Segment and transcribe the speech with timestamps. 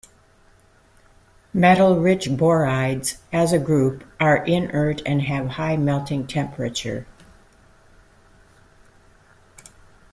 [1.53, 7.05] Metal-rich borides, as a group, are inert and have high melting temperature.